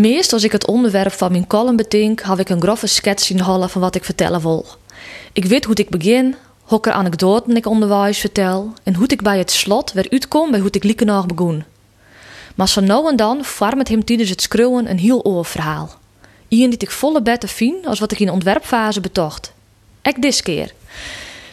[0.00, 3.38] Meest als ik het onderwerp van mijn column bedenk, heb ik een grove schets in
[3.68, 4.66] van wat ik vertellen wil.
[5.32, 9.50] Ik weet hoe ik begin, hokker anekdoten ik onderwijs vertel en hoe ik bij het
[9.50, 11.64] slot weer uitkom bij hoe ik lieke nog begon.
[12.54, 15.94] Maar zo nou en dan vormt hem tijdens het schreeuwen een heel oor verhaal.
[16.48, 19.52] Ien die ik volle beter vind als wat ik in de ontwerpfase betocht.
[20.02, 20.72] Ek dis keer.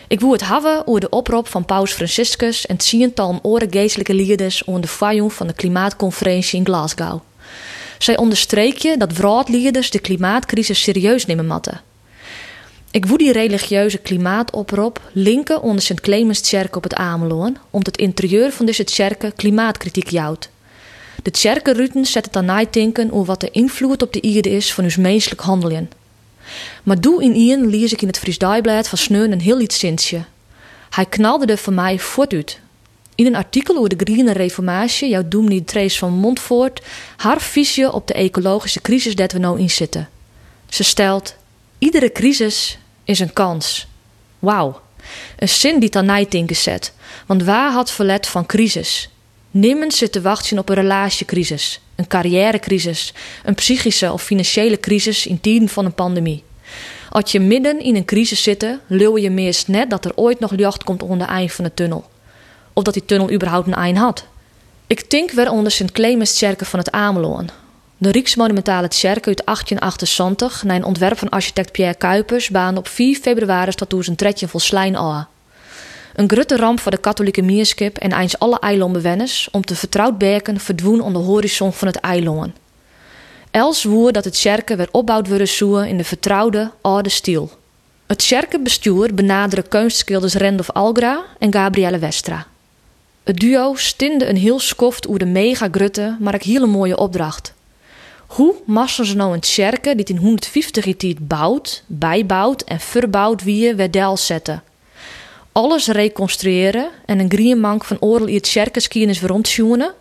[0.07, 4.63] Ik woe het hebben over de oproep van Paus Franciscus en tientallen oren geestelijke leiders
[4.63, 7.21] onder de vijand van de klimaatconferentie in Glasgow.
[8.01, 11.81] Zij onderstreekje dat wraadleiders de klimaatcrisis serieus nemen matten.
[12.91, 17.97] Ik woe die religieuze klimaatoprop linken onder Sint Clemens Tjerk op het Ameloon, omdat het
[17.97, 20.49] interieur van deze tjerken klimaatkritiek jouwt.
[21.23, 25.01] De tjerkenruten zetten dan nadenken over wat de invloed op de ierde is van uw
[25.01, 25.91] menselijk handelen.
[26.83, 28.37] Maar doe in ien lees ik in het Fries
[28.87, 30.23] van Sneun een heel iets zinsje.
[30.89, 32.59] Hij knalde er voor mij voortuit.
[33.21, 36.81] In een artikel over de Groene Reformatie jouw doemnie Trace van Montfort
[37.17, 40.09] haar visie op de ecologische crisis dat we nou in zitten.
[40.69, 41.35] Ze stelt:
[41.77, 43.87] iedere crisis is een kans.
[44.39, 44.81] Wauw,
[45.37, 46.93] een zin die dan zet.
[47.25, 49.09] Want waar had verlet van crisis?
[49.51, 55.41] Niemand zit te wachten op een relatiecrisis, een carrièrecrisis, een psychische of financiële crisis in
[55.41, 56.43] tijden van een pandemie.
[57.09, 60.51] Als je midden in een crisis zit, leeuw je meest net dat er ooit nog
[60.51, 62.10] licht komt onder de eind van de tunnel.
[62.81, 64.25] Of dat die tunnel überhaupt een eind had.
[64.87, 67.49] Ik denk weer onder Sint Clemens Tjerken van het Ameloon.
[67.97, 73.15] De Rijksmonumentale Tjerk uit 1878, naar een ontwerp van architect Pierre Kuipers, baan op 4
[73.15, 75.27] februari 2013 vol Slijn aan.
[76.15, 80.59] Een grote ramp voor de katholieke mierskip en eens alle eilandbewenners om te vertrouwd berken
[80.59, 82.55] verdwoen aan de horizon van het eiland.
[83.51, 87.51] Els woer dat het Tjerken weer opbouwd worden zoen in de vertrouwde, oude stiel.
[88.07, 92.49] Het Tjerkenbestuur benaderen kunstschilders Randolph Algra en Gabrielle Westra.
[93.23, 97.53] Het duo stinde een heel skoft oer de mega grutte, maar ook hele mooie opdracht.
[98.27, 103.75] Hoe massen ze nou een tjerke die in 150 jaar bouwt, bijbouwt en verbouwd wie
[103.75, 104.63] weer del zetten?
[105.51, 109.93] Alles reconstrueren en een greenmank van oorlog in het tjerkenskiernis weer?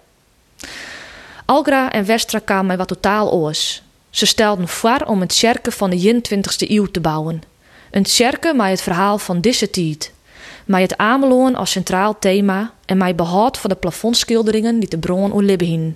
[1.44, 3.82] Algra en Westra kwamen wat totaal oors.
[4.10, 7.42] Ze stelden voor om een tjerke van de 21ste eeuw te bouwen.
[7.90, 10.12] Een tjerke met het verhaal van tijd.
[10.64, 15.34] Met het Ameloon als centraal thema en mij behoud van de plafondschilderingen die de bron
[15.34, 15.92] oer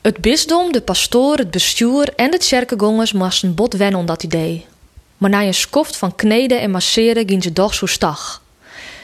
[0.00, 4.66] Het bisdom, de pastoor, het bestuur en de tjerkegongers moesten bot wennen om dat idee.
[5.16, 8.42] Maar na een skoft van kneden en masseren ging ze doch zo stag.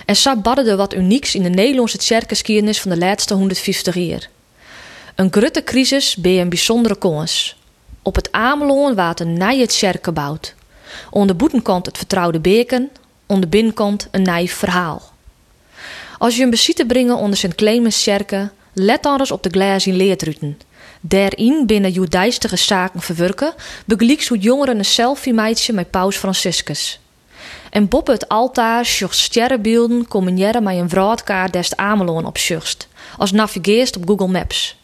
[0.07, 4.29] En zo badde er wat unieks in de Nederlandse tjerkenskiernis van de laatste 150 jaar.
[5.15, 7.57] Een grote crisis bij een bijzondere kans.
[8.03, 10.55] Op het Ameloon werd een nieuwe tjerk gebouwd.
[11.13, 12.91] Aan de boetenkant het vertrouwde beken,
[13.27, 15.12] aan de binnenkant een nieuw verhaal.
[16.23, 19.97] Als je een bezit brengen onder Sint Clemens Kerken, let dan eens op de glazen
[19.97, 20.59] leertruten.
[21.01, 27.01] Daarin binnen judaïstige zaken verwerken, begelieks hoe jongeren een selfie meidje met paus Franciscus.
[27.71, 32.89] En boppen het altaar sjocht sterrenbeelden combineren met een vrouwkaart des Ameloon op zucht,
[33.19, 34.77] als navigeerst op Google Maps.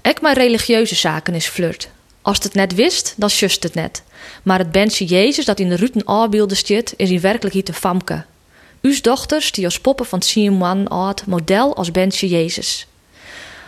[0.00, 1.88] Ek mijn religieuze zaken is flirt.
[2.22, 4.02] Als het net wist, dan just het net.
[4.42, 8.24] Maar het bensje Jezus dat in de ruten afbeelden stiet, is in werkelijkheid een famke.
[8.82, 12.86] Uws dochters die als poppen van Simon art model als bensje Jezus.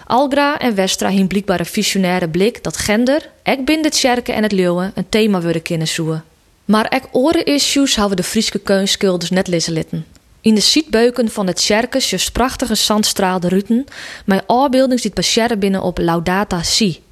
[0.06, 4.42] Algra en Westra hien blijkbaar een visionaire blik dat gender, ek binnen het sjerken en
[4.42, 6.24] het leeuwen, een thema worden kunnen zoeken.
[6.64, 10.06] Maar ek oren issues houden de Frieske keunskilders net litten.
[10.40, 13.84] In de sietbeuken van het Sjerkes just prachtige zandstraalde ruten,
[14.26, 17.02] mijn afbeelding ziet bescherren binnen op Laudata Si,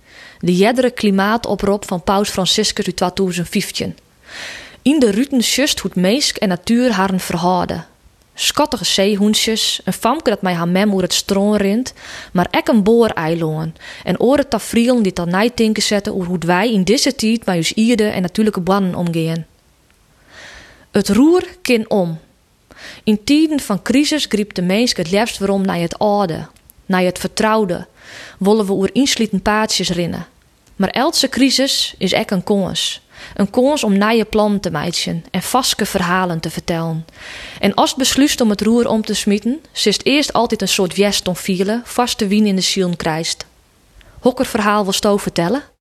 [0.41, 3.97] de jeddere klimaatoprop van Paus Franciscus uit 2015.
[4.83, 7.87] In de ruten just hoe meesk en natuur haren verhouden.
[8.35, 11.93] Schattige zeehoensjes, een famke dat mij haar mem het stroom rint,
[12.33, 16.85] maar ek een booreiloon en oren tafrielen die dan nijtinken zetten over hoe wij in
[16.85, 19.47] deze tijd met ons ierde en natuurlijke bannen omgaan.
[20.91, 22.19] Het roer kin om.
[23.05, 26.47] In tijden van crisis griep de mens het liefst waarom naar het oude,
[26.87, 27.87] naar het vertrouwde,
[28.39, 30.27] willen we oer inslieten paadjes rinnen.
[30.77, 33.01] Maar elke crisis is ek een kans.
[33.35, 34.71] Een kans om nieuwe plannen te
[35.31, 37.07] en vaske verhalen te vertellen.
[37.61, 40.97] En als het besluit om het roer om te smieten, zist eerst altijd een soort
[40.97, 42.95] west om vielen, vaste wien in de ziel.
[44.21, 45.63] Hokker verhaal wil Sto vertellen?